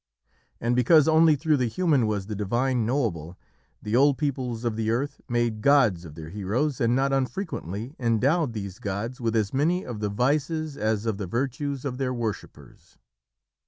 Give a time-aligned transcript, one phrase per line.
[0.59, 3.37] And because only through the human was the divine knowable,
[3.83, 8.53] the old peoples of the earth made gods of their heroes and not unfrequently endowed
[8.53, 12.97] these gods with as many of the vices as of the virtues of their worshippers.